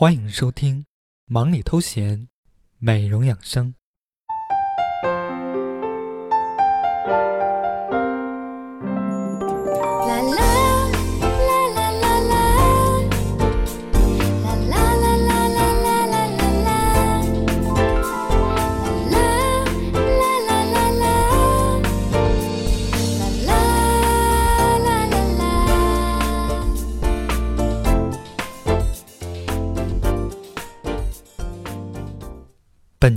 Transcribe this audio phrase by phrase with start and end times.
[0.00, 0.80] 欢迎收听
[1.26, 2.20] 《忙里偷闲》，
[2.78, 3.74] 美容养生。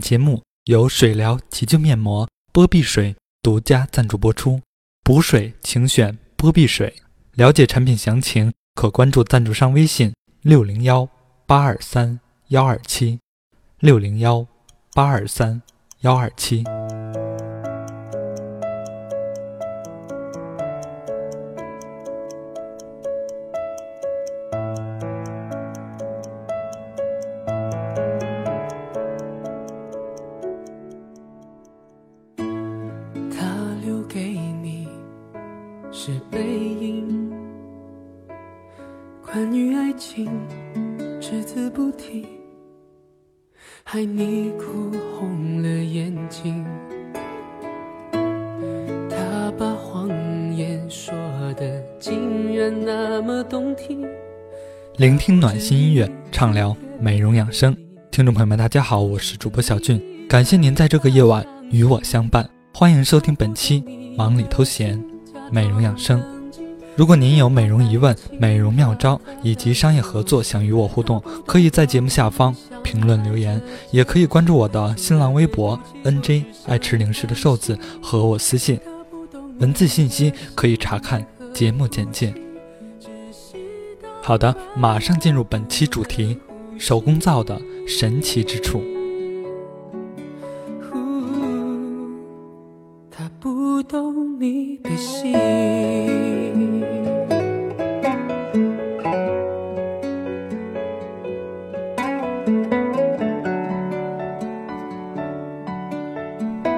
[0.04, 4.60] 节目由水疗急救面膜波碧水独家赞助播出，
[5.02, 6.94] 补水请选波碧水。
[7.36, 11.08] 了解产品详情，可关注赞助商微信：六零幺
[11.48, 13.20] 八二三幺二七，
[13.80, 14.46] 六零幺
[14.94, 15.62] 八二三
[16.02, 16.66] 幺二七。
[56.44, 57.74] 畅聊美容养生。
[58.12, 62.46] 听众朋友们，大家好，我是主播小俊，感谢您在这个夜晚与我相伴。
[62.74, 63.82] 欢迎收听本期
[64.18, 65.02] 忙里偷闲
[65.50, 66.22] 美容养生。
[66.98, 72.54] 如果您有美容疑问、美容妙招以及商业合作想与我互动，可以在节目下方
[72.84, 78.78] 评论留言，也可以关注我的新浪微博 “nj 爱吃零食的瘦子”和我私信。
[79.60, 82.34] 文字信息可以查看节目简介。
[84.26, 86.40] 好的，马上进入本期主题：
[86.80, 88.82] 手工皂的神奇之处。
[93.12, 95.34] 他不懂你的心。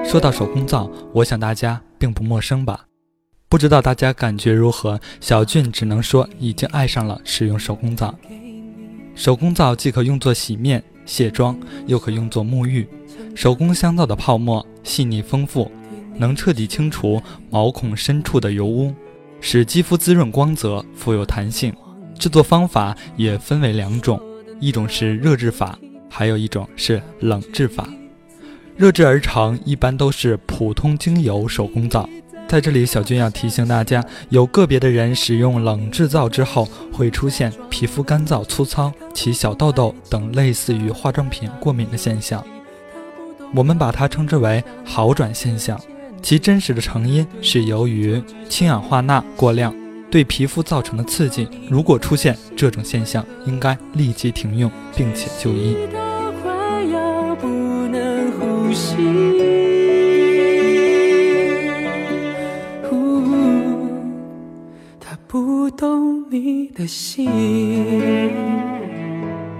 [0.04, 2.86] 说到手工皂，我想大家并不陌生吧？
[3.48, 5.00] 不知道大家感觉如何？
[5.20, 8.12] 小俊只能说已经爱上了使用手工皂。
[9.14, 12.86] 手工皂既可用作洗面、卸妆，又可用作沐浴。
[13.36, 15.70] 手工香皂的泡沫细腻丰富，
[16.16, 18.92] 能彻底清除毛孔深处的油污，
[19.40, 21.72] 使肌肤滋润光泽、富有弹性。
[22.18, 24.20] 制作方法也分为两种，
[24.58, 25.78] 一种是热制法，
[26.10, 27.88] 还有一种是冷制法。
[28.76, 32.08] 热制而成，一般都是普通精油手工皂。
[32.48, 42.44] 在这里，小军要提醒大家，有个别的人使用冷制皂之后，会出现皮肤干燥、粗糙、起小痘痘等类似于化妆品过敏的现象。
[43.54, 45.80] 我们把它称之为好转现象，
[46.22, 49.74] 其真实的成因是由于氢氧化钠过量
[50.08, 51.48] 对皮肤造成的刺激。
[51.68, 55.76] 如果出现这种现象，应该立即停用，并且就医。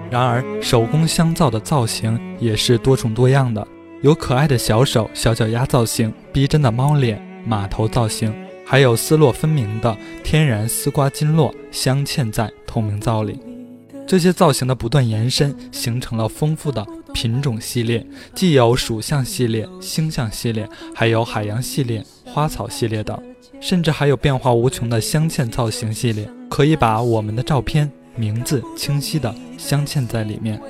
[0.09, 3.66] 然而，手工香皂的造型也是多种多样的，
[4.03, 8.32] 有可爱的小手、小脚丫造型，逼真的猫脸、马头造型，
[8.65, 13.38] 还有丝络分明的天然丝瓜筋络镶嵌在透明皂里。
[14.06, 23.20] 这些造型的不断延伸，形成了丰富的品种系列，既有属相系列、星象系列，还有海洋系列、花草系列等，
[23.61, 30.61] 甚至还有变化无穷的镶嵌造型系列，可以把我们的照片、名字清晰的镶嵌在里面。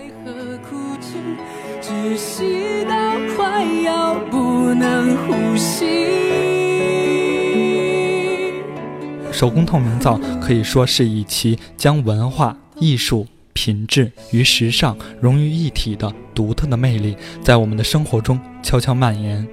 [9.33, 12.57] 手工透明皂可以说是以其将文化。
[12.79, 19.49] 艺术品质与时尚融于一体的独特的魅力，在我们的生活中悄悄蔓延，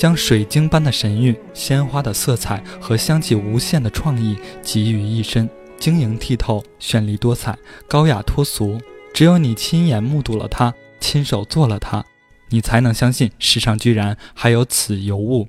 [0.00, 5.46] 将水晶般的神韵、鲜花的色彩和香气无限的创意集于一身，
[5.78, 7.54] 晶莹剔透、绚丽多彩、
[7.86, 8.80] 高雅脱俗。
[9.12, 12.02] 只有你亲眼目睹了它，亲手做了它，
[12.48, 15.46] 你才能相信世上居然还有此尤物。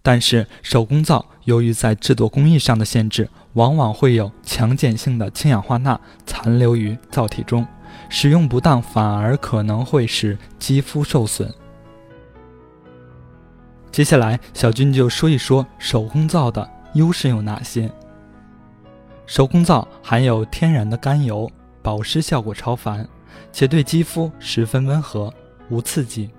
[0.00, 7.66] 但是手工皂由于在制作工艺上的限制，往往会有强碱性的氢氧化钠残留于皂体中，
[8.08, 11.52] 使用不当反而可能会使肌肤受损。
[13.92, 17.90] 接下来，小军就说一说手工皂的优势有哪些。
[19.26, 21.50] 手工皂含有天然的甘油，
[21.82, 23.06] 保湿效果超凡，
[23.52, 25.32] 且对肌肤十分温和，
[25.68, 26.30] 无刺激。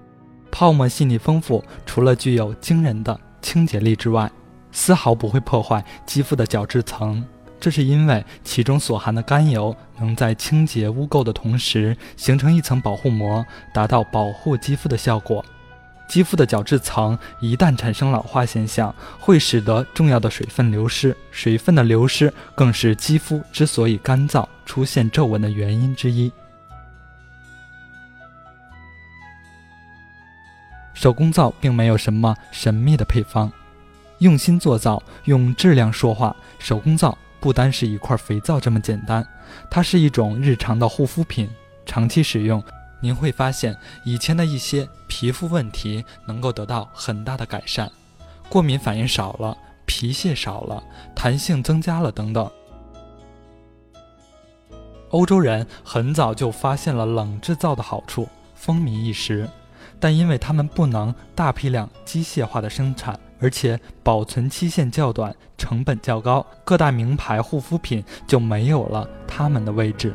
[0.50, 4.32] 泡沫细腻丰富，除了具有惊人的清洁力之外，
[4.72, 7.26] 丝毫不会破坏肌肤的角质层。
[7.60, 15.44] 这是因为其中所含的甘油能在清洁污垢的同时，形成一层保护膜，达到保护肌肤的效果。
[16.12, 21.16] 肌肤的角质层一旦产生老化现象，会使得重要的水分流失。
[21.32, 26.30] 水分的流失更是肌肤之所以干燥、出现皱纹的原因之一。
[30.94, 33.50] 手工皂并没有什么神秘的配方，
[34.18, 36.36] 用心做皂，用质量说话。
[36.60, 39.26] 手工皂不单是一块肥皂这么简单，
[39.70, 41.50] 它是一种日常的护肤品，
[41.86, 42.62] 长期使用。
[43.02, 43.76] 您会发现，
[44.06, 47.92] 以前的一些皮肤问题能够得到很大的改善，
[48.48, 50.82] 过敏反应少了，皮屑少了，
[51.16, 52.50] 弹性增加了等等。
[55.10, 59.50] 欧洲人很早就发现了冷制造的好处，风靡一时，
[60.00, 70.14] 但因为他们不能大批量机械化的生产，而且保存期限较短，成本较高，各大名牌护肤品就没有了他们的位置。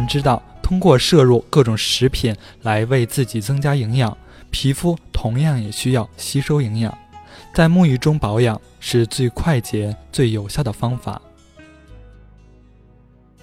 [0.00, 4.16] 们知道，通过摄入各种食品来为自己增加营养，
[4.50, 6.96] 皮肤同样也需要吸收营养。
[7.54, 11.20] 在沐浴中保养是最快捷、最有效的方法。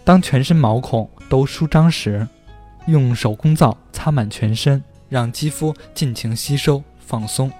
[0.04, 2.28] 当全身毛孔都舒张时，
[2.88, 7.52] 用手工皂擦满全身，让肌肤尽情吸收放松。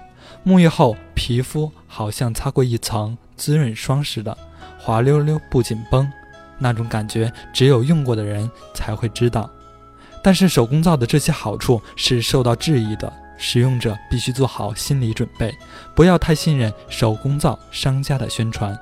[0.44, 4.36] 沐浴后，皮肤好像擦过一层滋润霜似的，
[4.78, 6.10] 滑溜溜不紧绷。
[6.58, 9.50] 那种感觉只有用过的人才会知道，
[10.22, 15.54] 但是手工皂的这些好处是受到质疑的，使用者必须做好心理准备，
[15.94, 18.78] 不要太信任手工皂商家的宣传。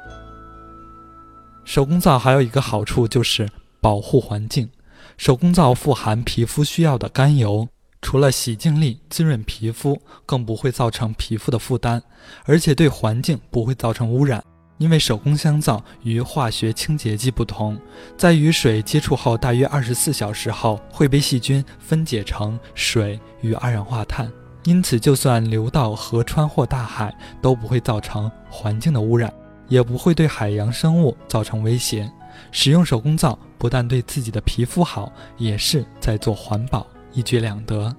[1.65, 3.49] 手工皂还有一个好处就是
[3.81, 4.71] 保护环境，
[5.19, 7.69] 手工皂富含皮肤需要的甘油，
[8.01, 12.01] 除了洗净力、滋润皮肤，更不会造成皮肤的负担，
[12.45, 14.43] 而且对环境不会造成污染。
[14.79, 17.79] 因为手工香皂与化学清洁剂不同，
[18.17, 24.31] 在与水接触后大约二十四小时后会被细菌分解成水与二氧化碳，
[24.65, 29.33] 因此就算流到河川或大海都不会造成环境的污染，
[29.69, 32.11] 也不会对海洋生物造成威胁。
[32.53, 37.95] 使用手工皂不但对自己的皮肤好，也是在做环保，一举两得。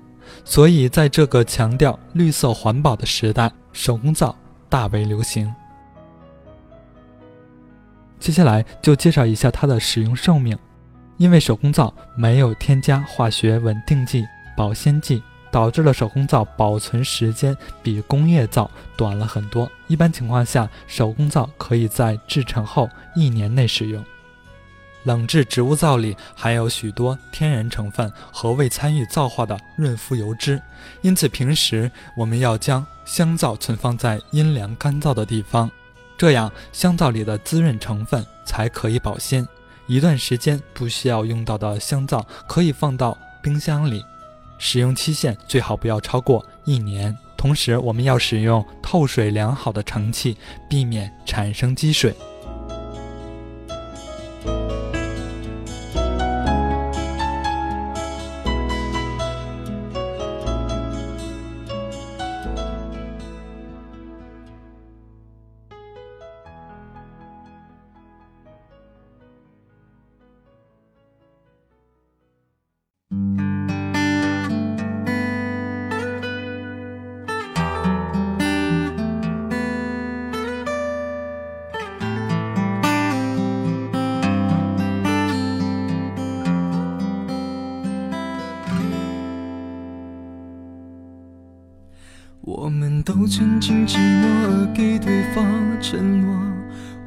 [0.46, 4.36] 所以在这个强调绿色环保的时代，手工皂
[4.70, 5.52] 大为流行。
[8.20, 10.58] 接下来就介绍一下它的使用寿命。
[11.18, 14.24] 因为手工皂没有添加化学稳定剂、
[14.56, 19.68] 保鲜剂，导致了手工皂保存时间比工业皂短了很多。
[19.88, 24.04] 一般情况下，手工皂可以在制成后一年内使用。
[25.06, 30.62] 冷制植物皂里含有许多天然成分和未参与皂化的润肤油脂，
[31.02, 35.72] 因此平时我们要将香皂存放在阴凉干燥的地方。
[36.18, 39.48] 这样，香皂里的滋润成分才可以保鲜。
[39.86, 44.04] 一段时间不需要用到的香皂，可以放到冰箱里，
[44.58, 47.16] 使用期限最好不要超过一年。
[47.38, 50.36] 同时，我们要使用透水良好的盛器，
[50.68, 52.14] 避免产生积水。
[93.08, 95.46] 都曾经寂寞而给对方
[95.80, 96.38] 承诺，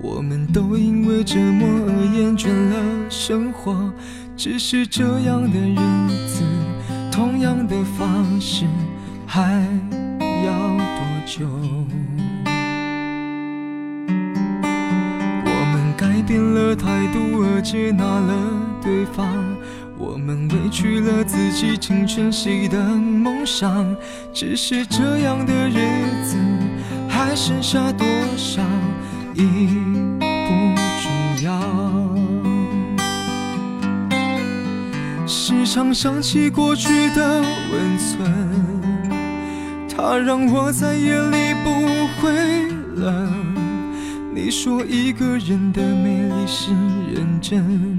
[0.00, 3.92] 我们都因为折磨而厌倦了生活。
[4.34, 5.76] 只是这样的日
[6.26, 6.42] 子，
[7.12, 8.64] 同样的方式，
[9.26, 9.62] 还
[10.46, 11.46] 要多久？
[15.44, 18.32] 我们改变了态度而接纳了
[18.80, 19.28] 对方。
[20.30, 23.84] 我们委屈了自己，成全谁的梦想？
[24.32, 25.74] 只是这样的日
[26.24, 26.36] 子。
[27.08, 28.06] 还剩下多
[28.36, 28.62] 少
[29.34, 29.42] 已
[30.20, 30.24] 不
[31.02, 31.10] 重
[31.42, 31.50] 要。
[35.26, 37.40] 时常想起过去的
[37.72, 38.32] 温存，
[39.88, 41.72] 它让我在夜里不
[42.22, 43.32] 会冷。
[44.32, 46.70] 你说一个人的美丽是
[47.12, 47.98] 认真，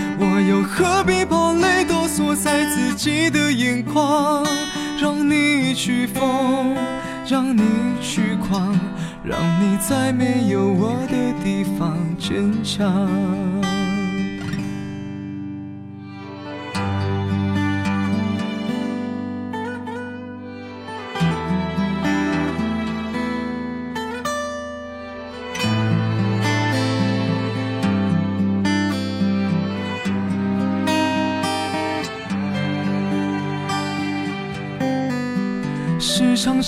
[0.19, 4.45] 我又何必把泪都锁在自己的眼眶，
[4.99, 6.75] 让你去疯。
[7.27, 7.61] 让你
[8.01, 8.77] 去狂，
[9.23, 13.07] 让你在没有我的地方坚强。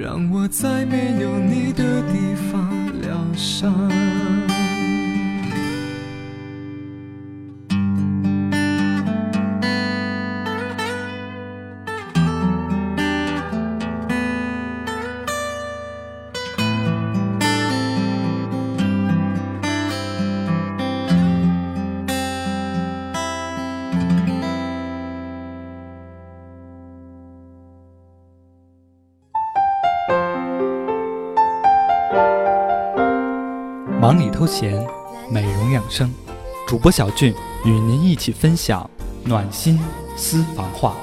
[0.00, 4.49] 让我在没有你的地方疗伤。
[34.40, 34.86] 忙里偷闲，
[35.28, 36.10] 美容养生，
[36.66, 38.88] 主播小俊与您一起分享
[39.22, 39.78] 暖心
[40.16, 40.96] 私房话。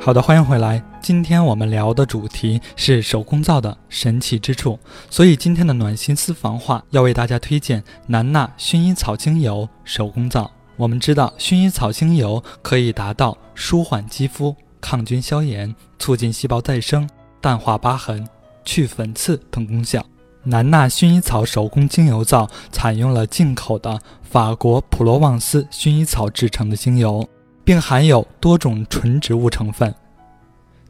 [0.00, 0.82] 好的，欢迎回来。
[1.06, 4.76] 今天我们聊的主题是手工皂的神奇之处，
[5.08, 10.50] 所以今天的暖心私房话要为大家推荐南娜薰衣草精油手工皂。
[10.76, 17.08] 我们知道，薰衣草精油可以达到舒缓肌肤、抗菌消炎、促进细胞再生、
[17.40, 18.26] 淡化疤痕、
[18.64, 20.04] 去粉刺等功效。
[20.42, 27.24] 南娜薰衣草手工精油皂采用了进口的法国普罗旺斯薰衣草制成的精油。
[27.64, 29.92] 并含有多种纯植物成分，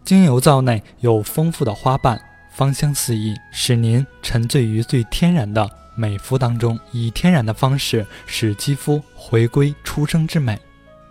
[0.06, 2.16] 精油皂内有丰富的花瓣，
[2.48, 10.56] 芳香四溢，使您沉醉于最天然的美肤当中，以天然的方式使肌肤回归初生之美。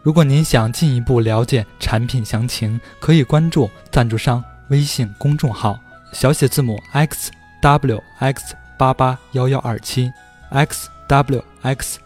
[0.01, 5.77] 如果您想进一步了解产品详情，可以关注赞助商微信公众号
[6.13, 10.09] 小写字母 x w x 八八幺幺二七
[10.51, 11.99] x w x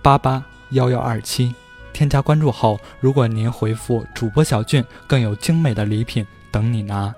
[0.00, 1.54] 八八幺幺二七。
[1.92, 7.14] 添加关注后，如果您回复主播小俊，更有精美的礼品等你拿。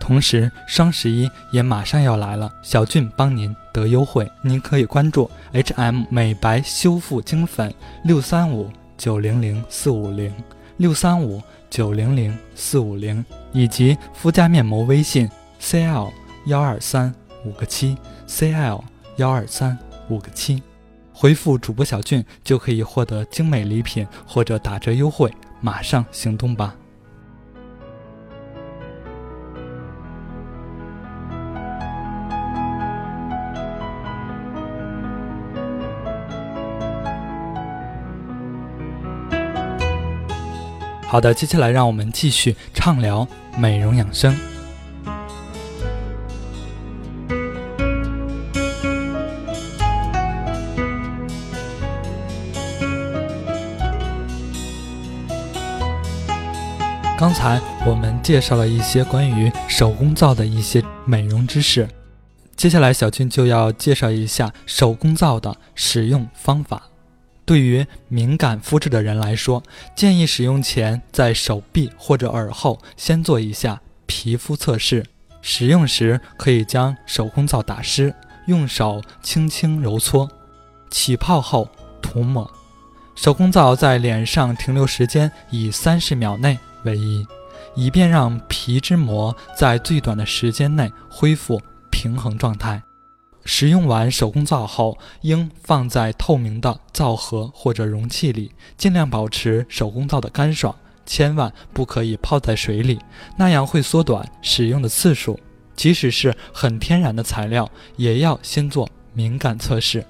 [0.00, 7.72] 同时，双十一也马上要来了，小俊帮您得优惠，您可以关注 H&M 美白修复精粉
[8.02, 10.30] 六三五九零零四五零
[10.76, 16.12] 六三五九零零四五零，以及肤佳面膜微信 CL
[16.46, 17.14] 幺二三
[17.46, 17.96] 五个七
[18.28, 18.82] CL
[19.16, 20.62] 幺二三五个七。
[21.16, 26.74] 回复主播小俊就可以获得精美礼品或者打折优惠马上行动吧。
[41.06, 44.53] 好的接下来让我们继续畅聊美容养生。
[57.94, 61.88] 我们介绍了一些关于手工皂的一些美容知识，
[62.56, 66.82] 接下来小俊就要介绍一下手工皂的使用方法。
[67.44, 69.62] 对于敏感肤质的人来说，
[69.94, 75.06] 建议使用前在手臂或者耳后先做一下皮肤测试。
[75.40, 78.12] 使用时可以将手工皂打湿，
[78.48, 80.28] 用手轻轻揉搓，
[80.90, 81.68] 起泡后
[82.02, 82.50] 涂抹。
[83.14, 86.58] 手工皂在脸上停留时间以三十秒内。
[86.82, 87.26] 为宜，
[87.74, 92.82] 以便让皮脂膜在最短的时间内恢复平衡状态。
[93.44, 102.98] 使用完手工皂后，应放在透明的皂盒或者容器里，尽量保持手工皂的干爽，千万不可以泡在水里，
[103.36, 105.38] 那样会缩短使用的次数。
[105.76, 110.06] 即使是很天然的材料，也要先做敏感测试。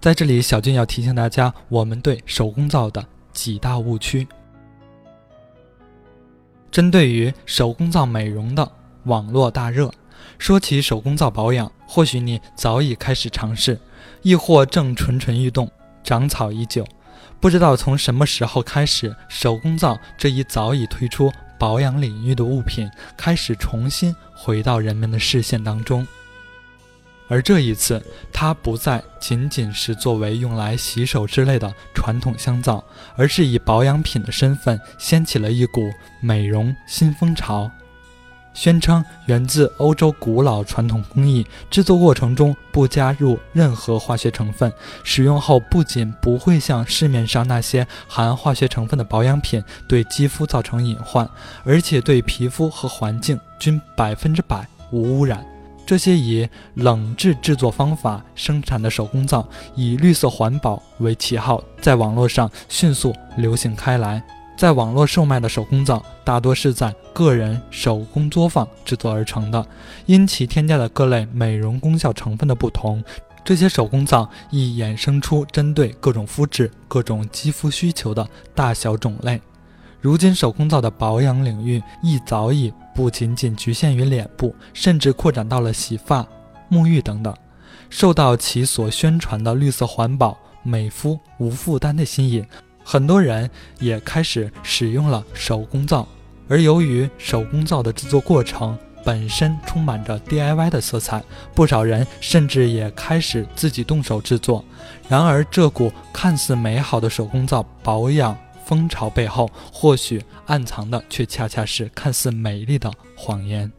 [0.00, 4.26] 在这里，小俊要提醒大家，我们对手工皂的几大误区。
[6.70, 8.70] 针对于手工皂美容的
[9.04, 9.90] 网络大热，
[10.38, 13.76] 说起手工皂保养，或许你早已开始尝试，
[14.22, 15.68] 亦或正蠢蠢欲动，
[16.04, 16.86] 长草已久。
[17.40, 26.06] 不知道从什么时候开始，手工皂这一早已退出保养领域的物品，开始重新回到人们的视线当中。
[27.28, 32.82] 而这一次，它不再仅仅是作为用来洗手之类的传统香皂，
[33.16, 37.70] 而是以保养品的身份掀起了一股美容新风潮。
[38.54, 44.72] 宣称源自欧洲古老传统工艺，制作过程中不加入任何化学成分，
[45.04, 51.28] 使用后不仅不会像市面上那些含化学成分的保养品对肌肤造成隐患，
[51.62, 55.46] 而且对皮肤和环境均百分之百无污染。
[55.88, 64.22] 这些以冷制制作方法生产的手工皂，以绿色环保为旗号，在网络上迅速流行开来。
[64.54, 69.66] 在网络售卖的手工皂，大多是在个人手工作坊制作而成的，
[70.04, 73.02] 因其添加的各类美容功效成分的不同，
[73.42, 79.40] 这些手工皂亦衍生出针对各种肤质、各种肌肤需求的大小种类。
[80.00, 86.24] 如今，手工皂的保养领域亦早已不仅仅局限于脸部，甚至扩展到了洗发、
[86.70, 87.34] 沐浴等等。
[87.90, 92.46] 受到其所宣传的绿色环保、美肤、无负担的吸引，
[92.84, 96.06] 很多人也开始使用了手工皂。
[96.48, 101.22] 而由于手工皂的制作过程本身充满着 DIY 的色彩，
[101.54, 104.64] 不少人甚至也开始自己动手制作。
[105.08, 108.36] 然而，这股看似美好的手工皂保养，
[108.68, 113.72] 风潮背后，或许暗藏的却恰恰是看似美丽的谎言。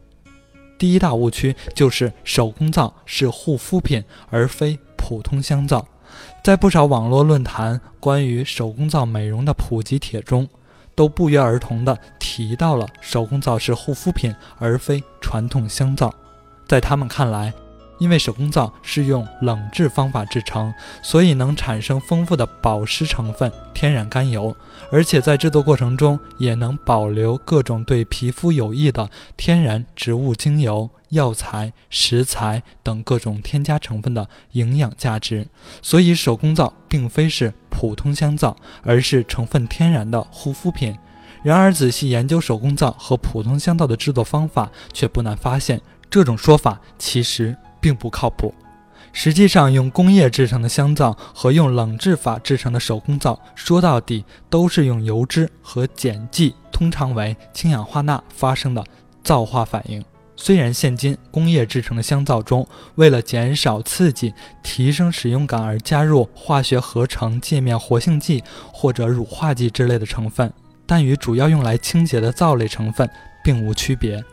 [0.76, 5.86] 第一大误区就是手工皂是护肤品，而非普通香皂。
[6.42, 10.48] 在不少网络论坛关于手工皂美容的普及帖中，
[10.96, 16.12] 都不约而同地提到了手工皂是护肤品，而非传统香皂。
[16.66, 17.54] 在他们看来，
[18.00, 24.56] 因为手工皂是用冷制方法制成，所以能产生丰富的保湿成分、天然甘油，
[24.90, 35.46] 而且在制作过程中也能保留各种对皮肤有益的天然植物精油、药材、食材等各种添加成分的营养价值。
[35.82, 40.96] 所以，手工皂并非是普通香皂，而是成分天然的护肤品。
[41.42, 47.56] 然而，仔细研究手工皂和普通香皂的制作方法，却不难发现，这种说法其实。
[47.80, 48.54] 并不靠谱。
[49.12, 58.84] 实际上，用工业制成的香皂和用冷制法制成的手工皂，说到底都是用油脂和碱剂，通常为氢氧化钠发生的
[59.24, 60.04] 皂化反应。
[60.36, 70.50] 虽然现今工业制成的香皂中，为了减少刺激、提升使用感而加入化学合成界面活性剂或者乳化剂之类的成分，
[70.86, 73.10] 但与主要用来清洁的皂类成分
[73.42, 74.24] 并无区别。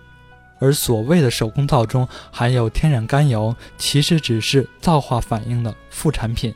[0.60, 6.54] 而所谓的手工皂中含有天然甘油，其实只是皂化反应的副产品。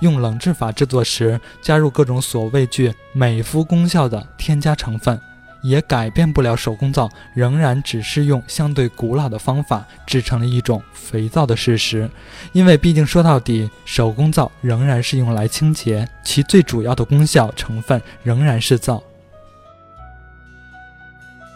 [0.00, 5.18] 用冷制法制作时，加入各种所谓具美肤功效的添加成分，
[5.62, 12.10] 也改变不了手工皂仍然只是用相对古老的方法制成了一种肥皂的事实。
[12.52, 19.02] 因为毕竟说到底，手工皂仍然是用来清洁，其最主要的功效成分仍然是皂。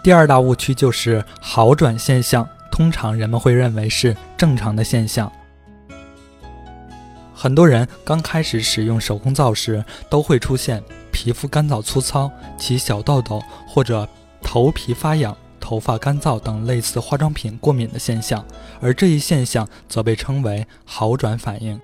[0.08, 5.30] 第二大误区就是好转现象，通常人们会认为是正常的现象。
[7.34, 14.08] 很多人刚开始使用手工皂时，都会出现皮肤干燥粗糙、起小痘痘或者
[14.40, 18.42] 头皮发痒、头发干燥等类似化妆品过敏的现象，
[18.80, 21.78] 而这一现象则被称为好转反应。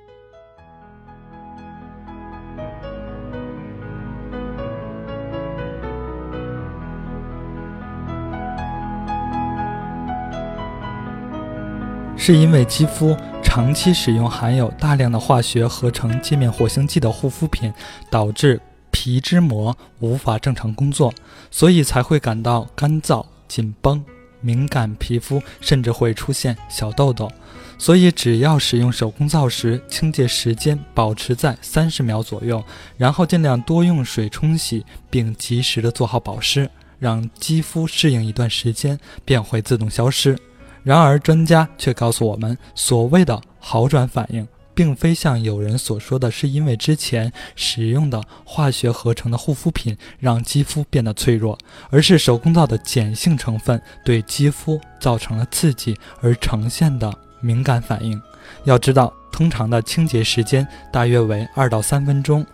[12.27, 17.71] 是因为肌肤长期使用含有大量的化学合成界面活性剂的护肤品，
[18.11, 18.59] 导致
[18.91, 21.13] 皮脂膜无法正常工作，
[21.51, 24.03] 所以才会感到干燥、紧绷、
[24.41, 27.31] 敏感皮肤，甚至会出现小痘痘。
[27.77, 32.65] 所以，只要使用手工皂时，清洁时间保持在三十秒左右，
[32.97, 40.39] 然后尽量多用水冲洗，并及时的做好保湿，让肌肤适应一段时间，便会自动消失。
[40.85, 58.20] 然而，专家却告诉我们，所谓的好转反应，并非像有人所说的是因为之前使用的化学合成的护肤品让肌肤变得脆弱，而是手工皂的碱性成分对肌肤造成了刺激而呈现的敏感反应。
[58.64, 62.44] 要知道，通常的清洁时间大约为二到三分钟，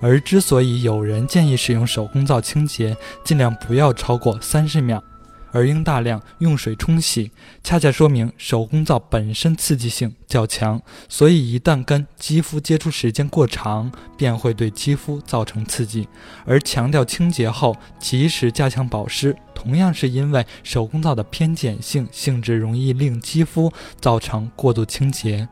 [0.00, 5.02] 而之所以有人建议使用手工皂清洁，尽量不要超过三十秒。
[5.52, 7.30] 而应大量用水冲洗，
[7.62, 16.08] 恰恰说明手工皂本身刺激性较强，所以一旦跟肌肤接触时间过长，便会对肌肤造成刺激。
[16.44, 25.48] 而强调清洁后及时加强保湿，同样是因为手工皂的偏碱性性质容易令肌肤造成过度清洁，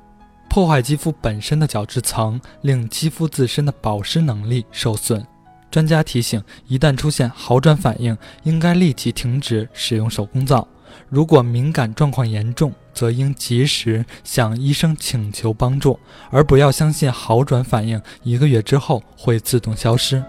[0.49, 5.27] 破坏肌肤本身的角质层，令肌肤自身的保湿能力受损。
[5.71, 10.67] 专家提醒：一旦出现好转反应，应该立即停止使用手工皂。
[11.09, 15.99] 如果敏感状况严重，则应及时向医生请求帮助，
[16.31, 20.23] 而不要相信好转反应一个月之后会自动消失。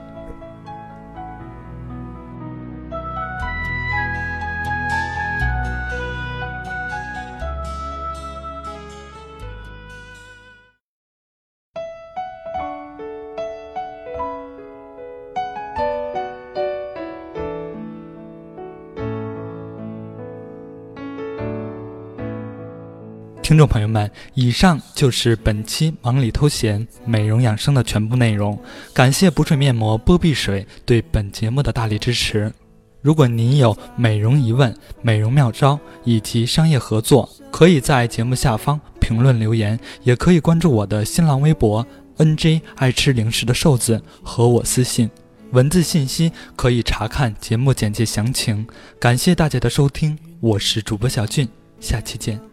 [23.49, 28.55] 听众朋友们，以上就是本期忙里偷闲美容养生的全部内容。
[28.93, 32.53] 感谢补水面膜波碧水对本节目的大力支持。
[33.01, 41.83] 如果您有美容疑问、美容妙招以及商业合作，可以在节目下方评论留言，也可以关注我的新浪微博
[42.17, 45.09] “nj 爱吃零食的瘦子”和我私信，
[45.53, 48.67] 文字信息可以查看节目简介详情。
[48.99, 52.48] 感谢大家的收听，我是主播小俊，下期见。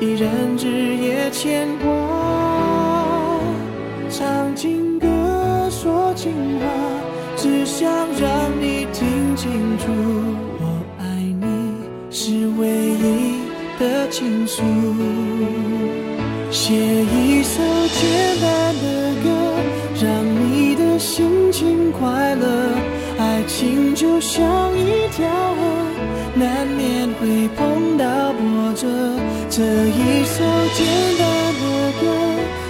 [0.00, 1.88] 一人日夜牵挂，
[4.10, 5.06] 唱情歌
[5.70, 6.66] 说情话，
[7.36, 7.88] 只想
[8.20, 9.92] 让你听清楚，
[10.58, 10.64] 我
[10.98, 11.04] 爱
[11.40, 11.72] 你
[12.10, 13.42] 是唯一
[13.78, 14.60] 的倾诉。
[16.50, 19.28] 写一首简单的歌，
[20.02, 22.72] 让你的心情快乐。
[23.18, 24.44] 爱情就像
[24.76, 25.24] 一条
[25.54, 25.62] 河，
[28.82, 28.88] 着。
[29.48, 30.42] 这一首
[30.74, 30.80] 简
[31.18, 31.22] 单
[31.60, 31.64] 的
[32.00, 32.02] 歌，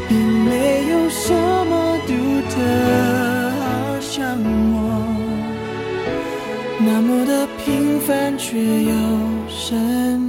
[0.08, 0.12] 并
[0.44, 0.50] 没
[0.90, 1.32] 有什
[1.70, 1.72] 么
[2.06, 2.10] 独
[2.50, 2.54] 特，
[3.60, 3.64] 好
[4.00, 4.36] 像
[4.74, 4.76] 我
[6.80, 8.92] 那么的平凡，却又
[9.48, 10.21] 深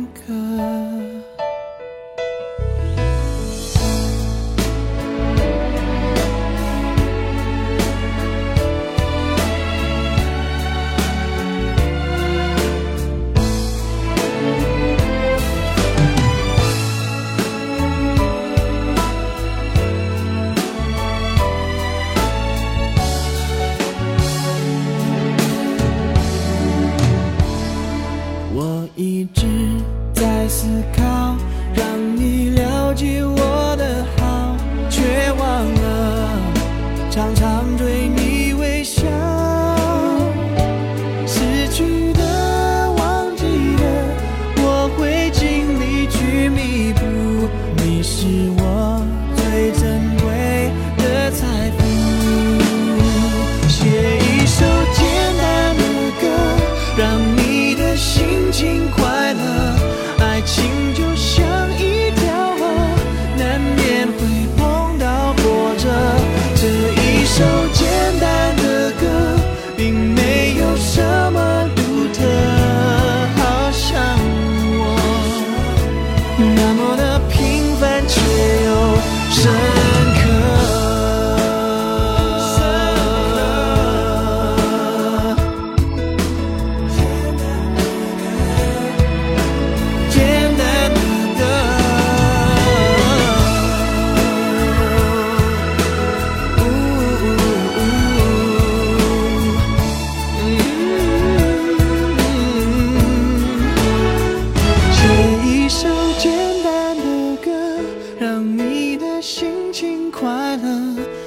[110.13, 110.69] 快乐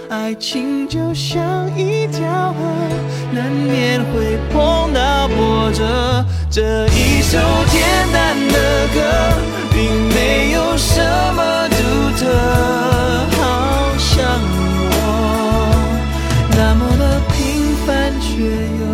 [0.08, 2.58] 爱情就像一条河
[3.32, 9.00] 难免会碰到波折这一首简单的歌
[9.72, 9.82] 并
[10.14, 11.02] 没有什
[11.34, 11.74] 么独
[12.16, 12.24] 特？
[13.36, 13.42] 好
[13.98, 14.14] 像
[14.92, 14.94] 我
[16.52, 17.36] 那么的平
[17.84, 18.28] 凡却
[18.78, 18.85] 又